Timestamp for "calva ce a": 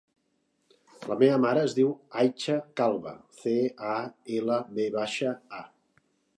2.81-4.01